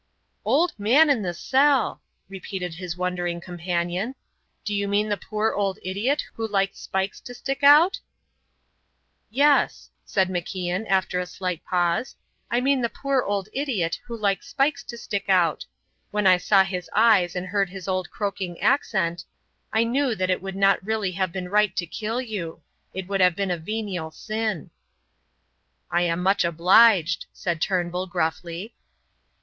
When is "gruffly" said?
28.07-28.73